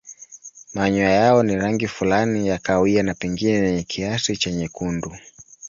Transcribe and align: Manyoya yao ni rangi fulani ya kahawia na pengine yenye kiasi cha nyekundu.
Manyoya 0.73 1.09
yao 1.09 1.43
ni 1.43 1.55
rangi 1.55 1.87
fulani 1.87 2.47
ya 2.47 2.57
kahawia 2.57 3.03
na 3.03 3.13
pengine 3.13 3.51
yenye 3.51 3.83
kiasi 3.83 4.37
cha 4.37 4.51
nyekundu. 4.51 5.17